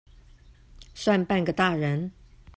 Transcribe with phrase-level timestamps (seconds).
[0.95, 2.11] 算半個大人